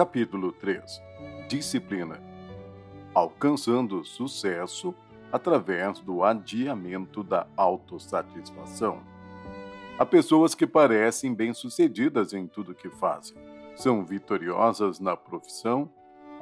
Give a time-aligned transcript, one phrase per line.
[0.00, 0.98] Capítulo 3
[1.46, 2.18] Disciplina.
[3.12, 4.94] Alcançando sucesso
[5.30, 9.02] através do adiamento da autossatisfação.
[9.98, 13.36] Há pessoas que parecem bem-sucedidas em tudo que fazem,
[13.76, 15.90] são vitoriosas na profissão,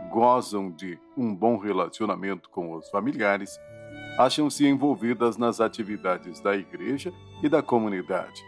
[0.09, 3.59] gozam de um bom relacionamento com os familiares,
[4.17, 8.41] acham-se envolvidas nas atividades da igreja e da comunidade,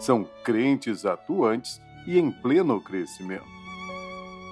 [0.00, 3.55] são crentes atuantes e em pleno crescimento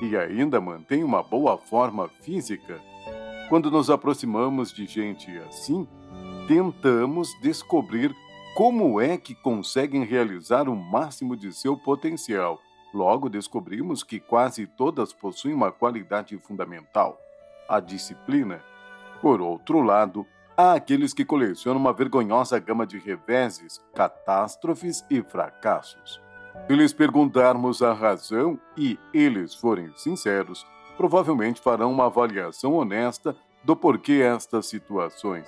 [0.04, 2.80] e ainda mantém uma boa forma física.
[3.48, 5.86] Quando nos aproximamos de gente assim,
[6.46, 8.14] tentamos descobrir
[8.54, 12.60] como é que conseguem realizar o máximo de seu potencial.
[12.92, 17.18] Logo descobrimos que quase todas possuem uma qualidade fundamental:
[17.68, 18.62] a disciplina.
[19.20, 20.26] Por outro lado,
[20.56, 26.23] há aqueles que colecionam uma vergonhosa gama de reveses, catástrofes e fracassos.
[26.66, 30.66] Se lhes perguntarmos a razão e eles forem sinceros,
[30.96, 35.46] provavelmente farão uma avaliação honesta do porquê estas situações.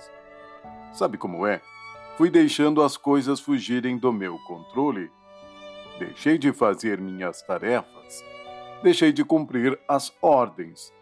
[0.93, 1.61] Sabe como é?
[2.17, 5.11] Fui deixando as coisas fugirem do meu controle.
[5.97, 8.23] Deixei de fazer minhas tarefas.
[8.83, 10.93] Deixei de cumprir as ordens.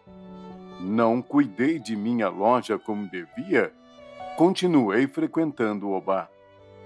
[0.80, 3.72] Não cuidei de minha loja como devia.
[4.36, 6.30] Continuei frequentando o bar.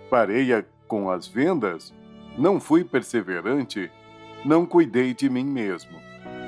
[0.08, 1.94] Parei com as vendas
[2.36, 3.90] não fui perseverante,
[4.44, 5.98] não cuidei de mim mesmo,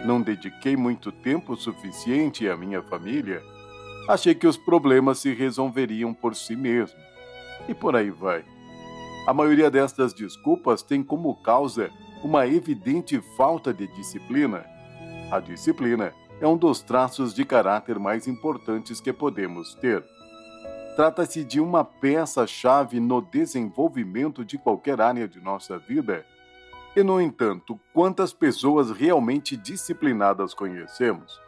[0.05, 3.43] não dediquei muito tempo suficiente à minha família,
[4.09, 6.99] achei que os problemas se resolveriam por si mesmo.
[7.69, 8.45] E por aí vai.
[9.27, 11.91] A maioria destas desculpas tem como causa
[12.25, 14.65] uma evidente falta de disciplina.
[15.31, 20.05] A disciplina é um dos traços de caráter mais importantes que podemos ter.
[20.95, 26.27] Trata-se de uma peça-chave no desenvolvimento de qualquer área de nossa vida.
[26.95, 31.41] E, no entanto, quantas pessoas realmente disciplinadas conhecemos?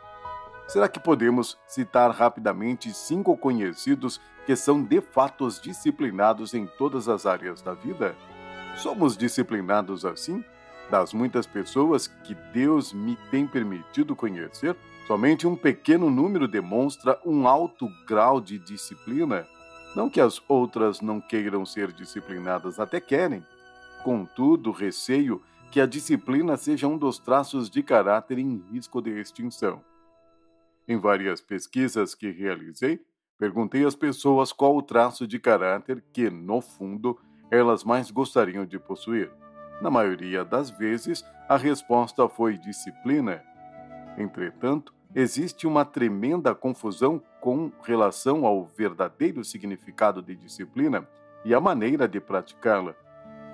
[0.67, 7.27] Será que podemos citar rapidamente cinco conhecidos que são de fato disciplinados em todas as
[7.27, 8.17] áreas da vida?
[8.77, 10.43] Somos disciplinados assim?
[10.91, 14.75] Das muitas pessoas que Deus me tem permitido conhecer?
[15.07, 19.47] Somente um pequeno número demonstra um alto grau de disciplina.
[19.95, 23.45] Não que as outras não queiram ser disciplinadas, até querem.
[24.03, 29.83] Contudo, receio que a disciplina seja um dos traços de caráter em risco de extinção.
[30.89, 33.01] Em várias pesquisas que realizei,
[33.39, 37.19] perguntei às pessoas qual o traço de caráter que, no fundo,
[37.51, 39.31] elas mais gostariam de possuir.
[39.83, 43.43] Na maioria das vezes, a resposta foi disciplina.
[44.17, 51.07] Entretanto, existe uma tremenda confusão com relação ao verdadeiro significado de disciplina
[51.45, 52.95] e a maneira de praticá-la.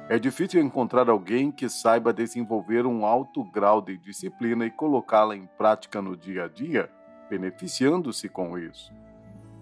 [0.08, 5.46] É difícil encontrar alguém que saiba desenvolver um alto grau de disciplina e colocá-la em
[5.58, 6.90] prática no dia a dia,
[7.28, 8.92] beneficiando-se com isso.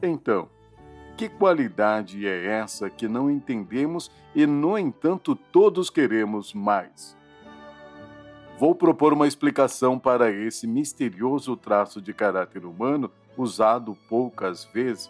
[0.03, 0.48] Então,
[1.16, 7.17] que qualidade é essa que não entendemos e, no entanto, todos queremos mais?
[8.58, 15.08] Vou propor uma explicação para esse misterioso traço de caráter humano usado poucas vezes,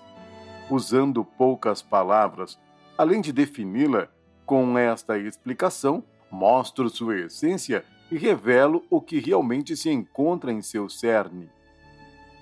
[0.70, 2.58] usando poucas palavras.
[2.98, 4.08] Além de defini-la,
[4.44, 10.87] com esta explicação, mostro sua essência e revelo o que realmente se encontra em seu
[10.87, 11.48] cerne.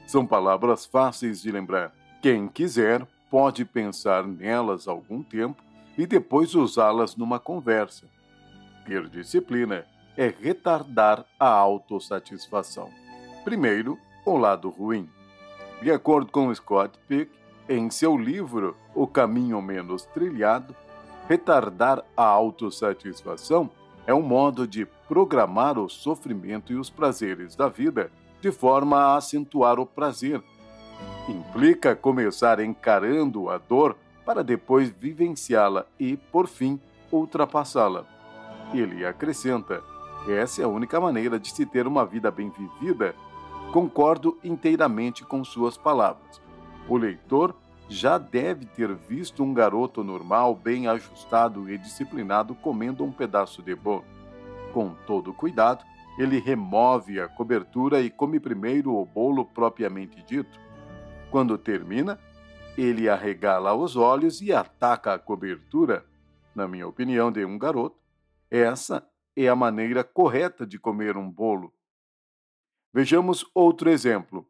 [0.09, 1.95] São palavras fáceis de lembrar.
[2.21, 5.62] Quem quiser pode pensar nelas algum tempo
[5.97, 8.09] e depois usá-las numa conversa.
[8.84, 12.91] Ter disciplina é retardar a autossatisfação.
[13.44, 15.09] Primeiro, o lado ruim.
[15.82, 17.31] De acordo com Scott Peck,
[17.69, 20.75] em seu livro O Caminho Menos Trilhado,
[21.28, 23.71] retardar a autossatisfação
[24.06, 28.10] é um modo de programar o sofrimento e os prazeres da vida
[28.41, 30.43] de forma a acentuar o prazer.
[31.28, 36.80] Implica começar encarando a dor para depois vivenciá-la e, por fim,
[37.10, 38.04] ultrapassá-la.
[38.72, 39.83] Ele acrescenta:
[40.28, 43.15] essa é a única maneira de se ter uma vida bem vivida.
[43.73, 46.41] Concordo inteiramente com suas palavras.
[46.89, 47.55] O leitor
[47.89, 53.75] já deve ter visto um garoto normal, bem ajustado e disciplinado comendo um pedaço de
[53.75, 54.05] bolo.
[54.73, 55.84] Com todo cuidado,
[56.19, 60.59] ele remove a cobertura e come primeiro o bolo propriamente dito.
[61.31, 62.19] Quando termina,
[62.77, 66.05] ele arregala os olhos e ataca a cobertura.
[66.55, 67.97] Na minha opinião, de um garoto,
[68.51, 71.72] essa é a maneira correta de comer um bolo.
[72.92, 74.48] Vejamos outro exemplo.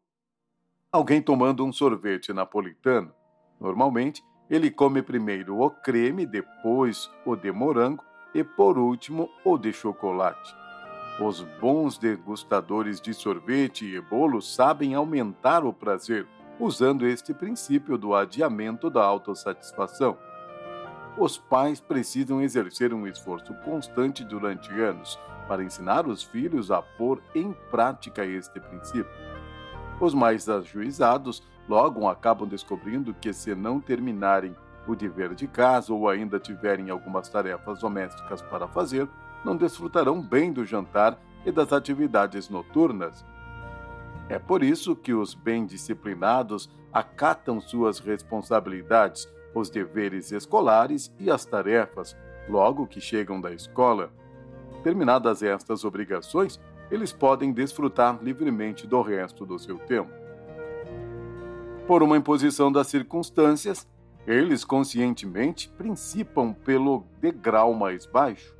[0.91, 3.13] Alguém tomando um sorvete napolitano.
[3.59, 8.03] Normalmente, ele come primeiro o creme, depois o de morango
[8.33, 10.55] e, por último, o de chocolate.
[11.19, 16.25] Os bons degustadores de sorvete e bolo sabem aumentar o prazer
[16.59, 20.17] usando este princípio do adiamento da autossatisfação.
[21.19, 27.23] Os pais precisam exercer um esforço constante durante anos para ensinar os filhos a pôr
[27.33, 29.07] em prática este princípio.
[29.99, 34.55] Os mais ajuizados logo acabam descobrindo que, se não terminarem
[34.87, 39.09] o dever de casa ou ainda tiverem algumas tarefas domésticas para fazer,
[39.43, 43.25] não desfrutarão bem do jantar e das atividades noturnas.
[44.29, 49.27] É por isso que os bem disciplinados acatam suas responsabilidades,
[49.57, 52.15] os deveres escolares e as tarefas,
[52.47, 54.11] logo que chegam da escola.
[54.83, 56.59] Terminadas estas obrigações,
[56.89, 60.11] eles podem desfrutar livremente do resto do seu tempo.
[61.85, 63.87] Por uma imposição das circunstâncias,
[64.25, 68.53] eles conscientemente principam pelo degrau mais baixo.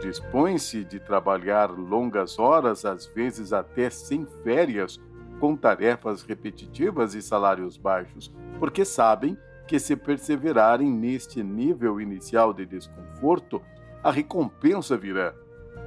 [0.00, 4.98] Dispõem-se de trabalhar longas horas, às vezes até sem férias,
[5.38, 9.36] com tarefas repetitivas e salários baixos, porque sabem
[9.72, 13.62] que, se perseverarem neste nível inicial de desconforto,
[14.04, 15.32] a recompensa virá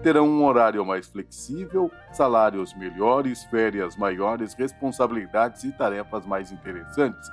[0.01, 7.29] terão um horário mais flexível, salários melhores, férias maiores, responsabilidades e tarefas mais interessantes.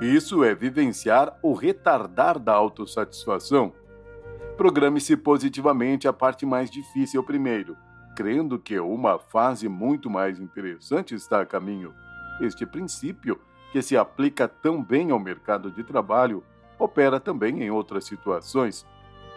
[0.00, 3.72] Isso é vivenciar o retardar da autossatisfação.
[4.56, 7.76] Programe-se positivamente a parte mais difícil primeiro,
[8.14, 11.92] crendo que uma fase muito mais interessante está a caminho.
[12.40, 13.40] Este princípio,
[13.72, 16.42] que se aplica tão bem ao mercado de trabalho,
[16.78, 18.86] opera também em outras situações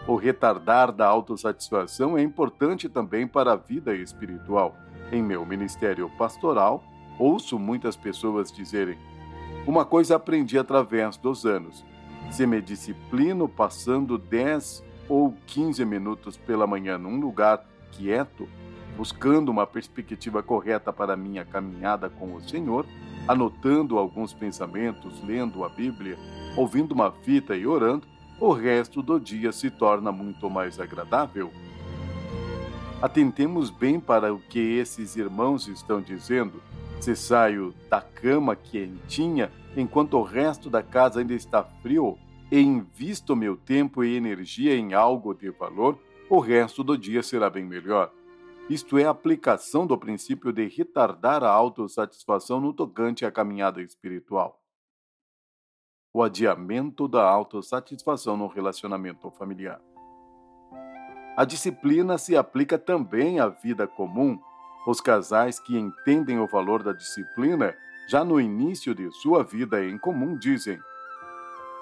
[0.07, 4.75] o retardar da autossatisfação é importante também para a vida espiritual.
[5.11, 6.83] Em meu ministério pastoral,
[7.19, 8.97] ouço muitas pessoas dizerem:
[9.67, 11.85] Uma coisa aprendi através dos anos.
[12.31, 18.47] Se me disciplino passando 10 ou 15 minutos pela manhã num lugar quieto,
[18.97, 22.87] buscando uma perspectiva correta para minha caminhada com o Senhor,
[23.31, 26.17] anotando alguns pensamentos, lendo a Bíblia,
[26.57, 28.05] ouvindo uma fita e orando,
[28.37, 31.49] o resto do dia se torna muito mais agradável.
[33.01, 36.61] Atentemos bem para o que esses irmãos estão dizendo.
[36.99, 42.17] Se saio da cama quentinha enquanto o resto da casa ainda está frio
[42.51, 45.97] e invisto meu tempo e energia em algo de valor,
[46.29, 48.11] o resto do dia será bem melhor.
[48.71, 54.61] Isto é a aplicação do princípio de retardar a autossatisfação no tocante à caminhada espiritual
[56.13, 59.79] o adiamento da autossatisfação no relacionamento familiar.
[61.37, 64.37] A disciplina se aplica também à vida comum.
[64.85, 67.73] Os casais que entendem o valor da disciplina
[68.09, 70.77] já no início de sua vida em comum dizem: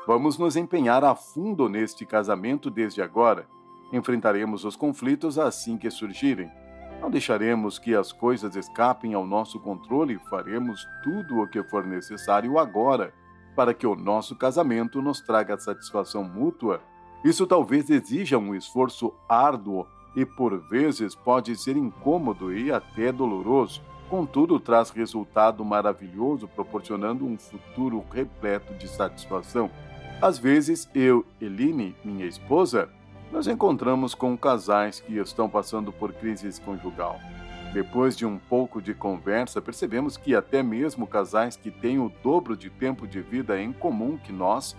[0.06, 3.48] Vamos nos empenhar a fundo neste casamento desde agora.
[3.92, 6.52] Enfrentaremos os conflitos assim que surgirem.
[7.02, 11.86] Não deixaremos que as coisas escapem ao nosso controle e faremos tudo o que for
[11.86, 13.14] necessário agora
[13.56, 16.82] para que o nosso casamento nos traga satisfação mútua,
[17.24, 19.86] isso talvez exija um esforço árduo
[20.16, 27.38] e por vezes pode ser incômodo e até doloroso, contudo traz resultado maravilhoso, proporcionando um
[27.38, 29.70] futuro repleto de satisfação.
[30.22, 32.90] Às vezes, eu, Eline, minha esposa,
[33.32, 37.20] nos encontramos com casais que estão passando por crise conjugal.
[37.74, 42.58] Depois de um pouco de conversa, percebemos que até mesmo casais que têm o dobro
[42.58, 44.76] de tempo de vida em comum que nós,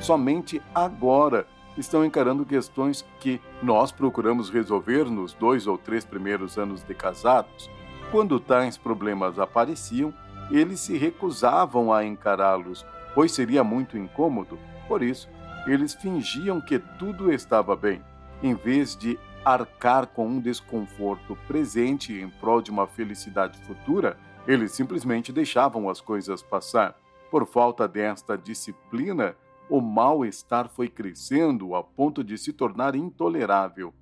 [0.00, 1.46] somente agora
[1.78, 7.70] estão encarando questões que nós procuramos resolver nos dois ou três primeiros anos de casados.
[8.10, 10.12] Quando tais problemas apareciam,
[10.50, 12.84] eles se recusavam a encará-los,
[13.14, 14.58] pois seria muito incômodo.
[14.86, 15.28] Por isso,
[15.66, 18.02] eles fingiam que tudo estava bem,
[18.42, 24.16] em vez de arcar com um desconforto presente em prol de uma felicidade futura,
[24.46, 26.96] eles simplesmente deixavam as coisas passar.
[27.30, 29.36] Por falta desta disciplina,
[29.68, 33.92] o mal-estar foi crescendo a ponto de se tornar intolerável.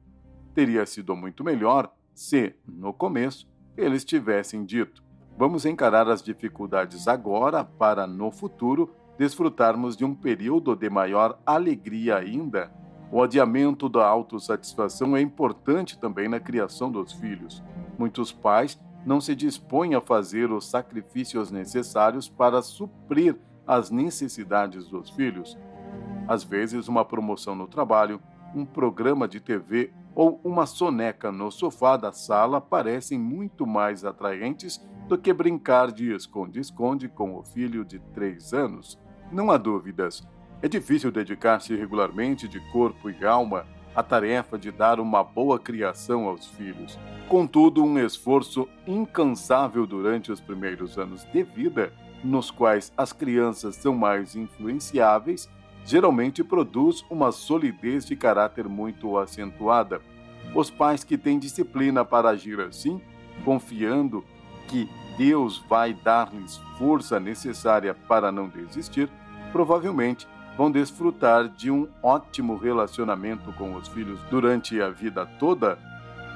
[0.55, 5.03] Teria sido muito melhor se, no começo, eles tivessem dito:
[5.39, 12.17] vamos encarar as dificuldades agora para, no futuro, desfrutarmos de um período de maior alegria
[12.17, 12.71] ainda
[13.13, 17.63] o adiamento da autossatisfação é importante também na criação dos filhos.
[17.99, 25.11] Muitos pais não se dispõem a fazer os sacrifícios necessários para suprir as necessidades dos
[25.11, 25.59] filhos.
[26.27, 28.19] Às vezes, uma promoção no trabalho,
[28.55, 34.83] um programa de TV ou uma soneca no sofá da sala parecem muito mais atraentes
[35.13, 38.99] do que brincar de esconde-esconde com o filho de três anos.
[39.31, 40.27] Não há dúvidas,
[40.63, 46.27] é difícil dedicar-se regularmente de corpo e alma a tarefa de dar uma boa criação
[46.27, 46.99] aos filhos.
[47.29, 51.93] Contudo, um esforço incansável durante os primeiros anos de vida,
[52.25, 55.47] nos quais as crianças são mais influenciáveis,
[55.85, 60.01] geralmente produz uma solidez de caráter muito acentuada.
[60.55, 62.99] Os pais que têm disciplina para agir assim,
[63.45, 64.25] confiando
[64.69, 69.09] que Deus vai dar-lhes força necessária para não desistir,
[69.53, 70.27] provavelmente
[70.57, 75.79] vão desfrutar de um ótimo relacionamento com os filhos durante a vida toda.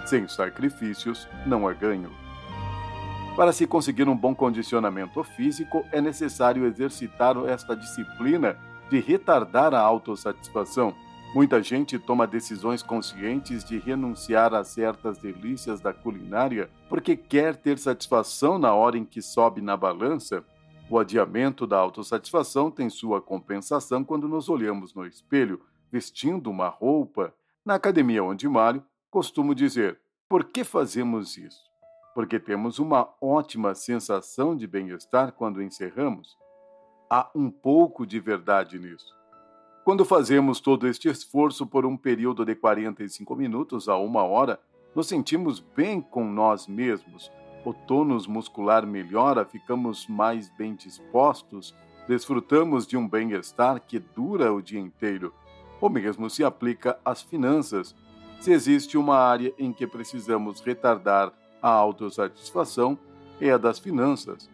[0.05, 2.11] Sem sacrifícios, não há ganho.
[3.37, 8.57] Para se conseguir um bom condicionamento físico, é necessário exercitar esta disciplina
[8.89, 10.95] de retardar a autossatisfação.
[11.35, 17.79] Muita gente toma decisões conscientes de renunciar a certas delícias da culinária porque quer ter
[17.79, 20.43] satisfação na hora em que sobe na balança.
[20.89, 27.35] O adiamento da autossatisfação tem sua compensação quando nos olhamos no espelho, vestindo uma roupa.
[27.65, 31.61] Na academia onde malho, costumo dizer: por que fazemos isso?
[32.15, 36.37] Porque temos uma ótima sensação de bem-estar quando encerramos
[37.11, 39.16] há um pouco de verdade nisso.
[39.87, 44.59] Quando fazemos todo este esforço por um período de 45 minutos a uma hora,
[44.93, 47.31] nos sentimos bem com nós mesmos,
[47.65, 51.73] o tônus muscular melhora, ficamos mais bem dispostos,
[52.09, 55.33] desfrutamos de um bem-estar que dura o dia inteiro.
[55.81, 57.95] O mesmo se aplica às finanças.
[58.41, 62.99] Se existe uma área em que precisamos retardar a autossatisfação,
[63.41, 64.51] é a das finanças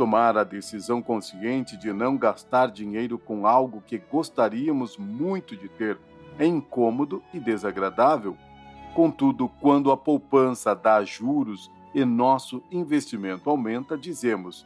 [0.00, 5.98] tomar a decisão consciente de não gastar dinheiro com algo que gostaríamos muito de ter
[6.38, 8.34] é incômodo e desagradável.
[8.94, 14.64] Contudo, quando a poupança dá juros e nosso investimento aumenta, dizemos: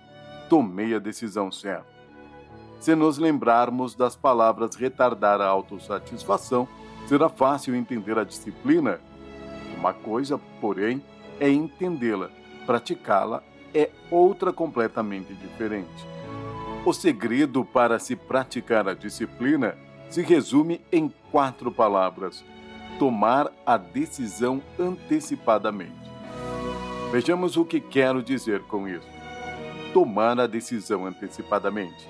[0.48, 1.92] tomei a decisão certa.
[2.78, 6.68] Se nos lembrarmos das palavras retardar a autossatisfação,
[7.08, 9.00] será fácil entender a disciplina.
[9.76, 11.02] Uma coisa, porém,
[11.40, 12.30] é entendê-la,
[12.66, 13.42] praticá-la
[13.74, 16.06] é outra completamente diferente.
[16.86, 19.76] O segredo para se praticar a disciplina
[20.08, 22.44] se resume em quatro palavras:
[22.98, 26.04] tomar a decisão antecipadamente.
[27.10, 29.06] Vejamos o que quero dizer com isso.
[29.92, 32.08] Tomar a decisão antecipadamente.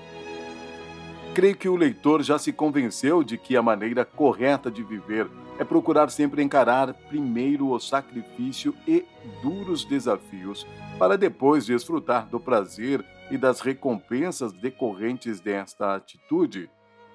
[1.33, 5.63] Creio que o leitor já se convenceu de que a maneira correta de viver é
[5.63, 9.05] procurar sempre encarar primeiro o sacrifício e
[9.41, 10.67] duros desafios,
[10.99, 16.69] para depois desfrutar do prazer e das recompensas decorrentes desta atitude.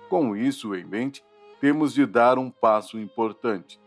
[0.09, 1.23] Com isso em mente,
[1.61, 3.79] temos de dar um passo importante.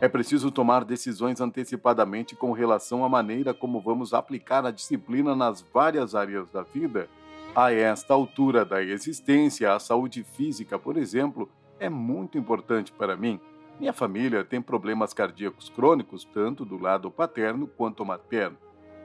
[0.00, 5.60] É preciso tomar decisões antecipadamente com relação à maneira como vamos aplicar a disciplina nas
[5.60, 7.08] várias áreas da vida.
[7.54, 13.40] A esta altura da existência, a saúde física, por exemplo, é muito importante para mim
[13.80, 18.58] minha família tem problemas cardíacos crônicos, tanto do lado paterno quanto materno.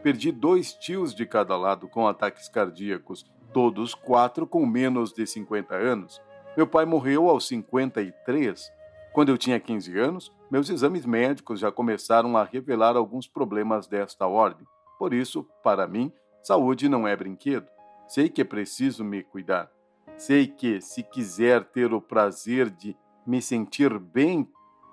[0.03, 5.73] Perdi dois tios de cada lado com ataques cardíacos, todos quatro com menos de 50
[5.73, 6.21] anos.
[6.57, 8.69] Meu pai morreu aos 53.
[9.13, 14.27] Quando eu tinha 15 anos, meus exames médicos já começaram a revelar alguns problemas desta
[14.27, 14.67] ordem.
[14.99, 16.11] Por isso, para mim,
[16.43, 17.67] saúde não é brinquedo.
[18.09, 19.71] Sei que preciso me cuidar.
[20.17, 24.47] Sei que, se quiser ter o prazer de me sentir bem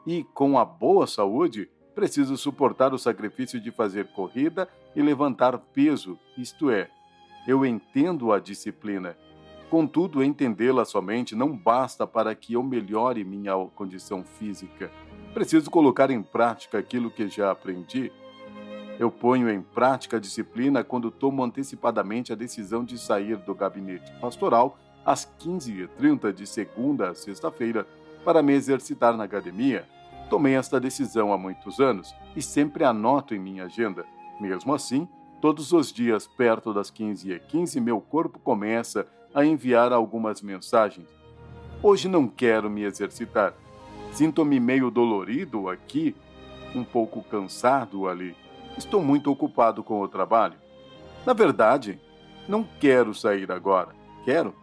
[0.06, 6.18] e, com a boa saúde, preciso suportar o sacrifício de fazer corrida e levantar peso,
[6.36, 6.90] isto é,
[7.46, 9.16] eu entendo a disciplina.
[9.70, 14.90] Contudo, entendê-la somente não basta para que eu melhore minha condição física.
[15.32, 18.12] Preciso colocar em prática aquilo que já aprendi.
[18.98, 24.12] Eu ponho em prática a disciplina quando tomo antecipadamente a decisão de sair do gabinete
[24.20, 27.86] pastoral às 15h30 de segunda a sexta-feira
[28.24, 29.86] para me exercitar na academia.
[30.30, 34.04] Tomei esta decisão há muitos anos e sempre anoto em minha agenda.
[34.40, 35.06] Mesmo assim,
[35.40, 41.08] todos os dias, perto das 15h15, meu corpo começa a enviar algumas mensagens.
[41.82, 43.54] Hoje não quero me exercitar.
[44.12, 46.14] Sinto-me meio dolorido aqui,
[46.74, 48.36] um pouco cansado ali.
[48.76, 50.54] Estou muito ocupado com o trabalho.
[51.26, 52.00] Na verdade,
[52.48, 53.90] não quero sair agora.
[54.24, 54.54] Quero?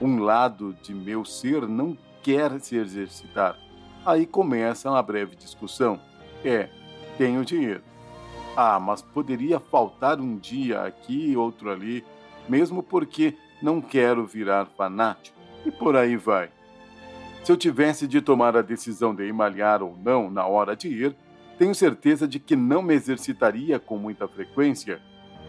[0.00, 3.56] Um lado de meu ser não quer se exercitar.
[4.04, 6.00] Aí começa uma breve discussão.
[6.42, 6.70] É,
[7.18, 7.82] tenho dinheiro.
[8.56, 12.02] Ah, mas poderia faltar um dia aqui, outro ali,
[12.48, 15.38] mesmo porque não quero virar fanático.
[15.66, 16.50] E por aí vai.
[17.42, 20.88] Se eu tivesse de tomar a decisão de ir malhar ou não na hora de
[20.88, 21.14] ir,
[21.58, 25.00] tenho certeza de que não me exercitaria com muita frequência,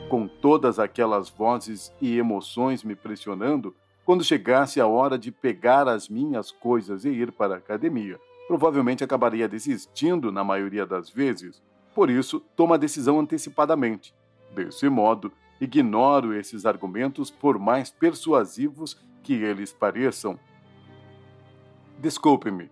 [0.10, 3.74] com todas aquelas vozes e emoções me pressionando
[4.06, 8.20] quando chegasse a hora de pegar as minhas coisas e ir para a academia.
[8.48, 11.64] provavelmente acabaria desistindo na maioria das vezes.
[11.96, 14.14] Por isso, toma a decisão antecipadamente.
[14.54, 20.40] Desse modo, ignoro esses argumentos por mais persuasivos que eles pareçam.
[21.98, 22.70] Desculpe-me,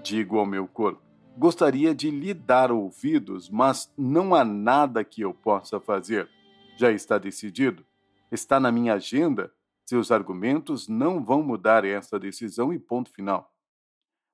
[0.00, 1.02] digo ao meu corpo.
[1.36, 6.28] Gostaria de lhe dar ouvidos, mas não há nada que eu possa fazer.
[6.78, 7.84] Já está decidido?
[8.30, 9.50] Está na minha agenda?
[9.88, 13.52] Seus argumentos não vão mudar essa decisão e ponto final.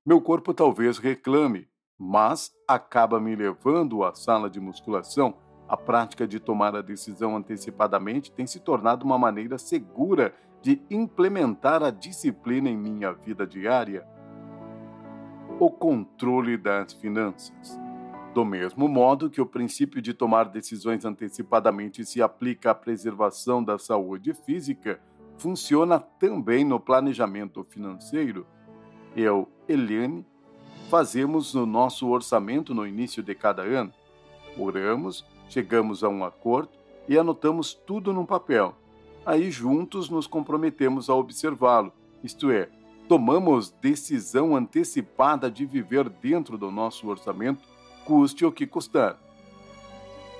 [0.05, 1.69] Meu corpo talvez reclame,
[1.99, 5.37] mas acaba me levando à sala de musculação.
[5.69, 11.83] A prática de tomar a decisão antecipadamente tem se tornado uma maneira segura de implementar
[11.83, 14.07] a disciplina em minha vida diária
[15.61, 17.79] o controle das finanças.
[18.35, 23.79] Do mesmo modo que o princípio de tomar decisões antecipadamente se aplica à preservação da
[23.79, 25.01] saúde física,
[25.43, 28.47] funciona também no planejamento financeiro.
[29.17, 30.25] Eu, Eliane,
[30.89, 33.93] fazemos o nosso orçamento no início de cada ano.
[34.57, 36.71] Oramos, chegamos a um acordo
[37.09, 38.77] e anotamos tudo num papel.
[39.27, 42.69] Aí juntos nos comprometemos a observá-lo, isto é,
[43.09, 47.65] tomamos decisão antecipada de viver dentro do nosso orçamento,
[48.05, 49.19] custe o que custar.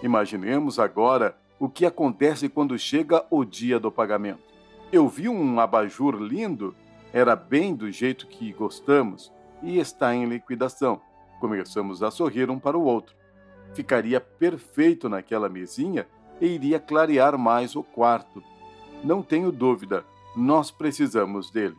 [0.01, 4.52] Imaginemos agora o que acontece quando chega o dia do pagamento.
[4.93, 6.75] Eu vi um abajur lindo,
[7.15, 9.33] era bem do jeito que gostamos
[9.63, 11.01] e está em liquidação.
[11.41, 13.17] Começamos a sorrir um para o outro.
[13.73, 16.07] Ficaria perfeito naquela mesinha
[16.39, 18.43] e iria clarear mais o quarto.
[19.03, 20.05] Não tenho dúvida,
[20.37, 21.77] nós precisamos dele.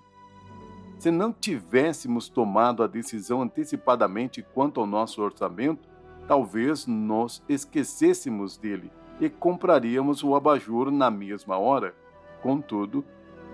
[0.98, 5.88] Se não tivéssemos tomado a decisão antecipadamente quanto ao nosso orçamento,
[6.27, 8.91] talvez nos esquecêssemos dele
[9.22, 11.93] e compraríamos o abajur na mesma hora.
[12.44, 13.06] Contudo,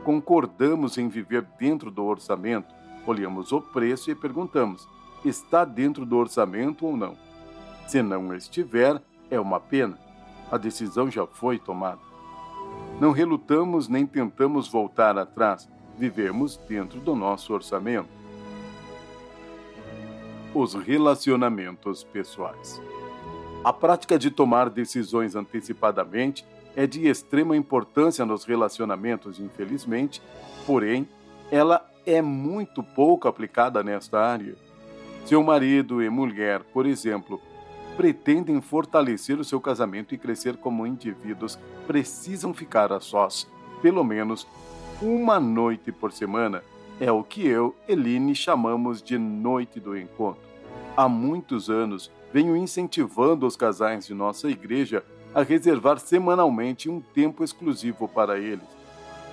[0.04, 2.74] concordamos em viver dentro do orçamento,
[3.06, 4.88] olhamos o preço e perguntamos:
[5.24, 7.16] está dentro do orçamento ou não?
[7.88, 9.98] Se não estiver, é uma pena.
[10.52, 12.02] A decisão já foi tomada.
[13.00, 18.08] Não relutamos nem tentamos voltar atrás vivemos dentro do nosso orçamento.
[20.56, 22.82] Os relacionamentos pessoais.
[23.64, 26.46] A prática de tomar decisões antecipadamente
[26.80, 30.22] é de extrema importância nos relacionamentos, infelizmente,
[30.66, 31.06] porém,
[31.52, 34.56] ela é muito pouco aplicada nesta área.
[35.26, 37.42] Seu marido e mulher, por exemplo,
[37.98, 43.46] pretendem fortalecer o seu casamento e crescer como indivíduos, precisam ficar a sós,
[43.82, 44.48] pelo menos
[45.02, 46.64] uma noite por semana
[46.98, 50.42] é o que eu, Eline, chamamos de Noite do Encontro.
[50.96, 57.44] Há muitos anos venho incentivando os casais de nossa igreja a reservar semanalmente um tempo
[57.44, 58.68] exclusivo para eles.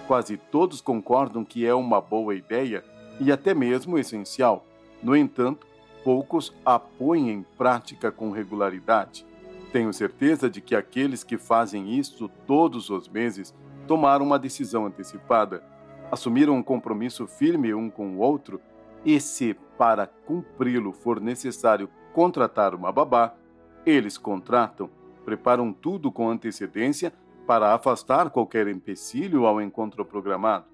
[0.06, 2.84] Quase todos concordam que é uma boa ideia
[3.20, 4.64] e até mesmo essencial.
[5.02, 5.66] No entanto,
[6.04, 9.26] poucos a põem em prática com regularidade.
[9.72, 13.54] Tenho certeza de que aqueles que fazem isso todos os meses
[13.86, 15.62] tomaram uma decisão antecipada,
[16.10, 18.60] assumiram um compromisso firme um com o outro,
[19.04, 23.34] e se, para cumpri-lo, for necessário contratar uma babá,
[23.84, 24.90] eles contratam,
[25.26, 27.12] preparam tudo com antecedência
[27.48, 30.66] para afastar qualquer empecilho ao encontro programado.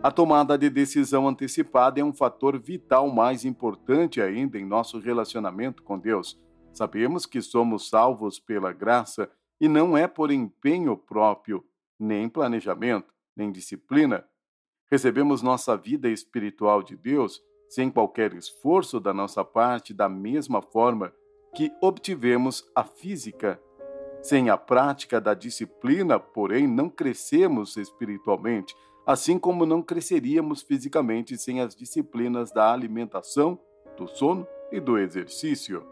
[0.00, 5.82] A tomada de decisão antecipada é um fator vital mais importante ainda em nosso relacionamento
[5.82, 6.40] com Deus.
[6.72, 9.28] Sabemos que somos salvos pela graça
[9.60, 11.64] e não é por empenho próprio,
[11.98, 14.24] nem planejamento, nem disciplina.
[14.88, 21.12] Recebemos nossa vida espiritual de Deus sem qualquer esforço da nossa parte, da mesma forma
[21.56, 23.60] que obtivemos a física.
[24.26, 28.74] Sem a prática da disciplina, porém, não crescemos espiritualmente,
[29.06, 33.56] assim como não cresceríamos fisicamente sem as disciplinas da alimentação,
[33.96, 35.86] do sono e do exercício.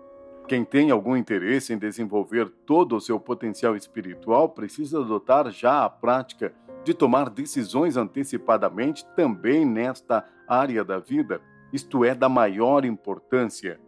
[0.48, 5.88] Quem tem algum interesse em desenvolver todo o seu potencial espiritual precisa adotar já a
[5.88, 11.40] prática de tomar decisões antecipadamente também nesta área da vida,
[11.72, 13.80] isto é, da maior importância.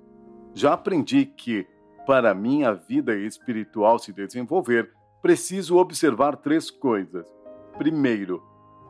[0.55, 1.67] Já aprendi que,
[2.07, 7.27] para minha vida espiritual se desenvolver, preciso observar três coisas.
[7.77, 8.43] Primeiro,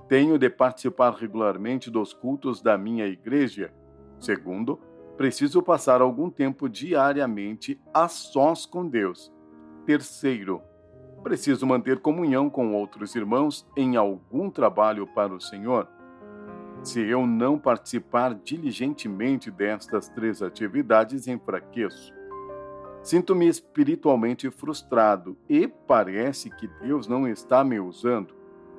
[0.06, 3.72] tenho de participar regularmente dos cultos da minha igreja.
[4.20, 4.78] Segundo,
[5.16, 9.32] preciso passar algum tempo diariamente a sós com Deus.
[9.86, 10.60] Terceiro,
[11.22, 15.88] preciso manter comunhão com outros irmãos em algum trabalho para o Senhor.
[16.82, 22.15] Se eu não participar diligentemente destas três atividades, enfraqueço.
[23.06, 28.34] Sinto-me espiritualmente frustrado e parece que Deus não está me usando.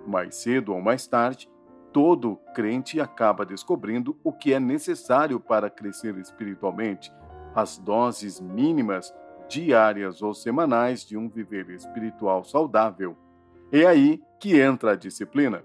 [0.06, 1.50] Mais cedo ou mais tarde,
[1.94, 7.10] todo crente acaba descobrindo o que é necessário para crescer espiritualmente,
[7.56, 9.16] as doses mínimas,
[9.48, 13.16] diárias ou semanais de um viver espiritual saudável.
[13.72, 15.64] É aí que entra a disciplina.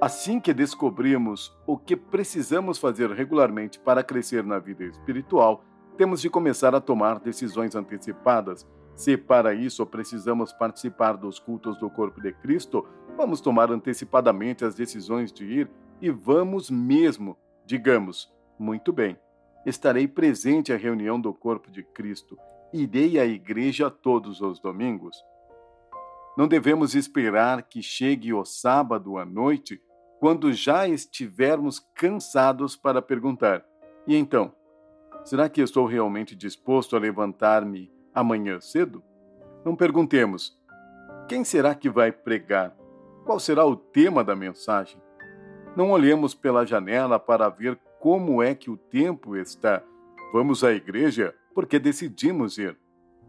[0.00, 5.62] Assim que descobrimos o que precisamos fazer regularmente para crescer na vida espiritual,
[6.00, 8.66] temos de começar a tomar decisões antecipadas.
[8.96, 14.74] Se para isso precisamos participar dos cultos do corpo de Cristo, vamos tomar antecipadamente as
[14.74, 17.36] decisões de ir e vamos mesmo,
[17.66, 19.18] digamos, muito bem.
[19.66, 22.38] Estarei presente à reunião do corpo de Cristo.
[22.72, 25.22] Irei à igreja todos os domingos.
[26.34, 29.78] Não devemos esperar que chegue o sábado à noite
[30.18, 33.62] quando já estivermos cansados para perguntar:
[34.06, 34.58] e então?
[35.24, 39.02] Será que estou realmente disposto a levantar-me amanhã cedo?
[39.64, 40.58] Não perguntemos:
[41.28, 42.74] quem será que vai pregar?
[43.24, 45.00] Qual será o tema da mensagem?
[45.76, 49.82] Não olhemos pela janela para ver como é que o tempo está.
[50.32, 52.76] Vamos à igreja porque decidimos ir.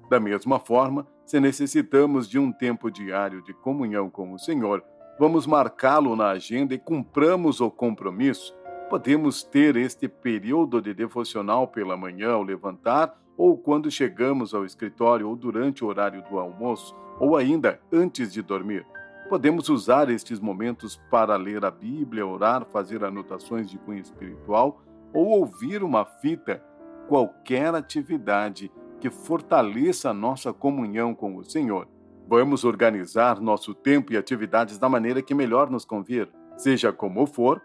[0.10, 4.84] Da mesma forma, se necessitamos de um tempo diário de comunhão com o Senhor,
[5.19, 8.56] vamos marcá-lo na agenda e cumpramos o compromisso.
[8.91, 15.30] Podemos ter este período de devocional pela manhã ao levantar, ou quando chegamos ao escritório,
[15.30, 18.86] ou durante o horário do almoço, ou ainda antes de dormir.
[19.30, 24.82] Podemos usar estes momentos para ler a Bíblia, orar, fazer anotações de cunho espiritual
[25.13, 26.62] ou ouvir uma fita,
[27.08, 31.88] qualquer atividade que fortaleça a nossa comunhão com o Senhor.
[32.27, 36.30] Vamos organizar nosso tempo e atividades da maneira que melhor nos convir.
[36.58, 37.62] Seja como for,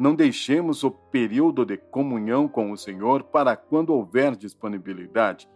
[0.00, 5.46] não deixemos o período de comunhão com o Senhor para quando houver disponibilidade.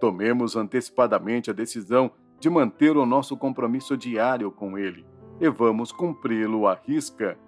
[0.00, 5.04] Tomemos antecipadamente a decisão de manter o nosso compromisso diário com Ele
[5.38, 7.38] e vamos cumpri-lo à risca,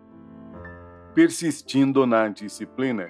[1.14, 3.08] persistindo na disciplina.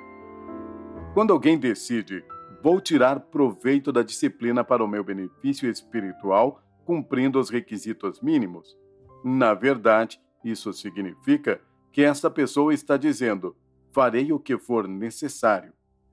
[1.13, 2.25] Quando alguém decide,
[2.63, 8.79] vou tirar proveito da disciplina para o meu benefício espiritual, cumprindo os requisitos mínimos.
[9.25, 11.61] Na verdade, isso significa
[11.93, 13.55] que esta pessoa está dizendo:
[13.91, 15.73] farei o que for necessário.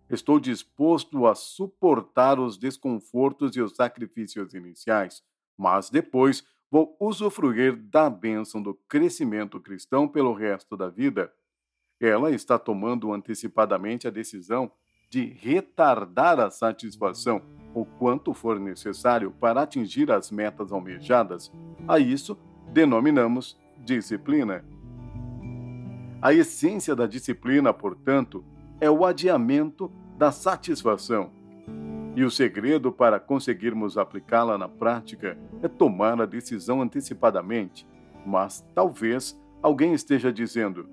[0.10, 5.24] Estou disposto a suportar os desconfortos e os sacrifícios iniciais,
[5.58, 11.32] mas depois vou usufruir da bênção do crescimento cristão pelo resto da vida.
[12.00, 14.72] Ela está tomando antecipadamente a decisão
[15.10, 17.42] de retardar a satisfação
[17.74, 21.52] o quanto for necessário para atingir as metas almejadas.
[21.88, 22.38] A isso
[22.72, 24.64] denominamos disciplina.
[26.22, 28.44] A essência da disciplina, portanto,
[28.82, 31.32] é o adiamento da satisfação.
[32.14, 37.88] E o segredo para conseguirmos aplicá-la na prática é tomar a decisão antecipadamente.
[38.26, 40.90] Mas talvez alguém esteja dizendo: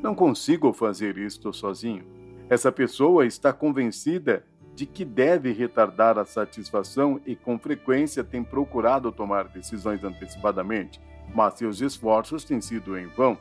[0.00, 2.06] não consigo fazer isto sozinho.
[2.48, 4.44] Essa pessoa está convencida
[4.76, 11.00] de que deve retardar a satisfação e, com frequência, tem procurado tomar decisões antecipadamente,
[11.34, 13.36] mas seus esforços têm sido em vão.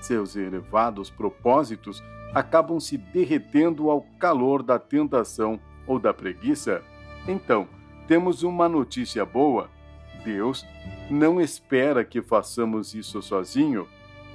[0.00, 2.02] Seus elevados propósitos
[2.34, 6.82] acabam se derretendo ao calor da tentação ou da preguiça.
[7.26, 7.68] Então,
[8.06, 9.68] temos uma notícia boa.
[10.24, 10.66] Deus
[11.10, 13.86] não espera que façamos isso sozinho.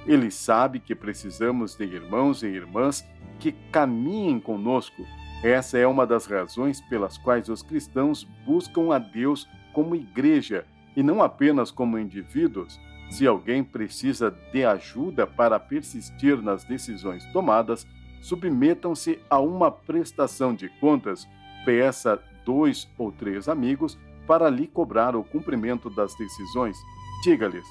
[0.06, 3.04] Ele sabe que precisamos de irmãos e irmãs
[3.38, 5.02] que caminhem conosco
[5.42, 11.02] essa é uma das razões pelas quais os cristãos buscam a Deus como igreja e
[11.02, 12.80] não apenas como indivíduos.
[13.10, 17.86] Se alguém precisa de ajuda para persistir nas decisões tomadas,
[18.20, 21.26] submetam-se a uma prestação de contas,
[21.64, 26.76] peça dois ou três amigos para lhe cobrar o cumprimento das decisões.
[27.22, 27.66] Diga-lhes: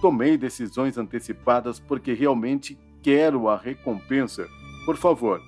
[0.00, 4.48] Tomei decisões antecipadas porque realmente quero a recompensa.
[4.86, 5.40] Por favor,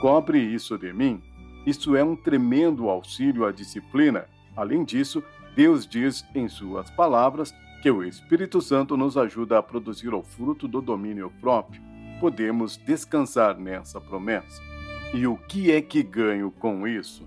[0.00, 1.22] cobre isso de mim.
[1.64, 4.26] Isso é um tremendo auxílio à disciplina.
[4.56, 5.22] Além disso,
[5.54, 10.68] Deus diz em Suas palavras que o Espírito Santo nos ajuda a produzir o fruto
[10.68, 11.82] do domínio próprio.
[12.20, 14.62] Podemos descansar nessa promessa.
[15.14, 17.26] E o que é que ganho com isso?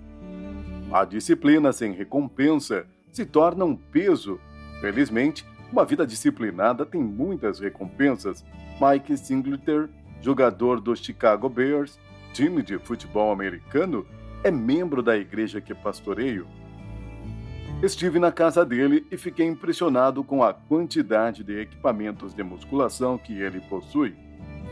[0.92, 4.40] A disciplina sem recompensa se torna um peso.
[4.80, 8.46] Felizmente, uma vida disciplinada tem muitas recompensas.
[8.80, 9.90] Mike Singleton,
[10.22, 12.00] jogador do Chicago Bears,
[12.32, 14.06] time de futebol americano,
[14.44, 16.46] é membro da igreja que pastoreio.
[17.84, 23.34] Estive na casa dele e fiquei impressionado com a quantidade de equipamentos de musculação que
[23.34, 24.16] ele possui.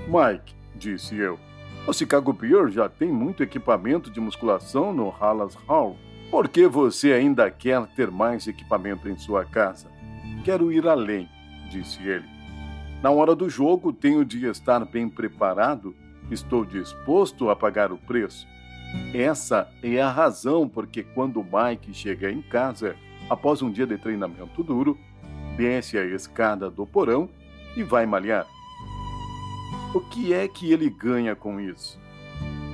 [0.07, 1.37] Mike, disse eu,
[1.85, 5.97] o Chicago Bears já tem muito equipamento de musculação no Hallas Hall.
[6.29, 9.91] Por que você ainda quer ter mais equipamento em sua casa?
[10.45, 11.27] Quero ir além,
[11.69, 12.29] disse ele.
[13.03, 15.93] Na hora do jogo, tenho de estar bem preparado,
[16.31, 18.47] estou disposto a pagar o preço.
[19.13, 22.95] Essa é a razão porque quando Mike chega em casa,
[23.29, 24.97] após um dia de treinamento duro,
[25.57, 27.29] desce a escada do porão
[27.75, 28.47] e vai malhar.
[29.93, 31.99] O que é que ele ganha com isso?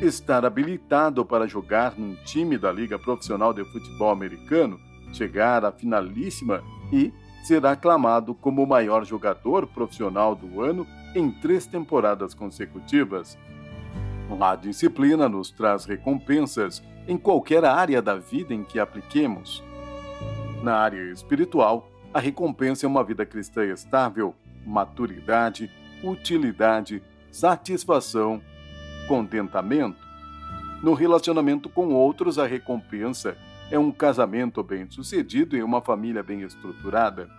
[0.01, 4.79] Estar habilitado para jogar num time da Liga Profissional de Futebol Americano,
[5.11, 7.11] chegar à finalíssima e
[7.43, 13.37] ser aclamado como o maior jogador profissional do ano em três temporadas consecutivas.
[14.29, 19.63] A disciplina nos traz recompensas em qualquer área da vida em que apliquemos.
[20.61, 24.35] Na área espiritual, a recompensa é uma vida cristã estável,
[24.65, 25.71] maturidade,
[26.03, 28.41] utilidade, satisfação,
[29.07, 30.05] contentamento.
[30.83, 33.37] No relacionamento com outros, a recompensa
[33.71, 37.29] é um casamento bem-sucedido e uma família bem estruturada.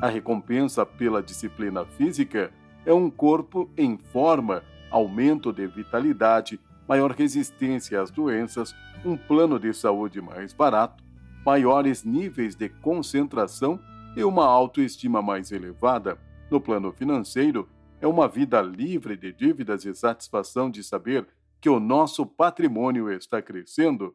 [0.00, 2.52] A recompensa pela disciplina física
[2.84, 8.74] é um corpo em forma, aumento de vitalidade, maior resistência às doenças,
[9.04, 11.02] um plano de saúde mais barato,
[11.44, 13.80] maiores níveis de concentração
[14.16, 16.18] e uma autoestima mais elevada.
[16.50, 17.68] No plano financeiro,
[18.00, 21.26] é uma vida livre de dívidas e satisfação de saber
[21.60, 24.14] que o nosso patrimônio está crescendo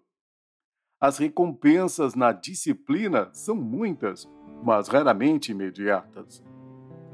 [1.00, 4.28] as recompensas na disciplina são muitas,
[4.64, 6.44] mas raramente imediatas.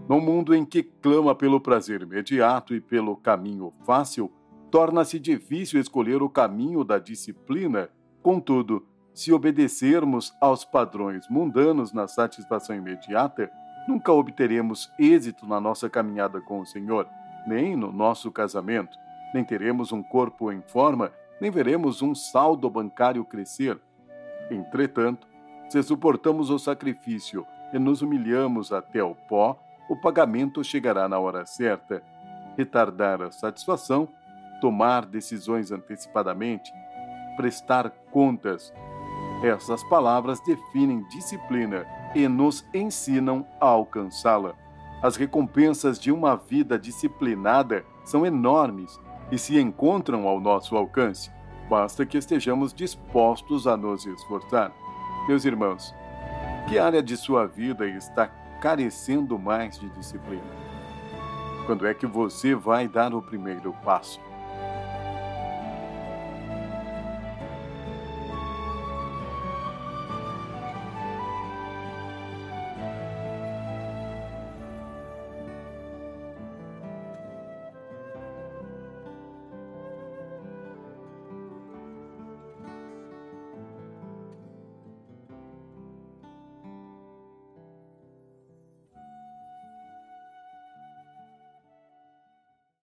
[0.07, 4.31] No mundo em que clama pelo prazer imediato e pelo caminho fácil,
[4.69, 7.89] torna-se difícil escolher o caminho da disciplina.
[8.21, 13.49] Contudo, se obedecermos aos padrões mundanos na satisfação imediata,
[13.87, 17.07] nunca obteremos êxito na nossa caminhada com o Senhor,
[17.47, 18.97] nem no nosso casamento,
[19.33, 21.11] nem teremos um corpo em forma
[21.43, 23.77] nem veremos um saldo bancário crescer.
[24.49, 25.27] Entretanto,
[25.67, 29.59] se suportamos o sacrifício e nos humilhamos até o pó,
[29.89, 32.01] o pagamento chegará na hora certa.
[32.57, 34.07] Retardar a satisfação,
[34.61, 36.71] tomar decisões antecipadamente,
[37.35, 38.73] prestar contas.
[39.43, 44.53] Essas palavras definem disciplina e nos ensinam a alcançá-la.
[45.01, 48.97] As recompensas de uma vida disciplinada são enormes
[49.31, 51.31] e se encontram ao nosso alcance.
[51.69, 54.71] Basta que estejamos dispostos a nos esforçar.
[55.27, 55.93] Meus irmãos,
[56.67, 58.29] que área de sua vida está
[58.63, 60.41] carecendo mais de disciplina?
[61.65, 64.21] Quando é que você vai dar o primeiro passo?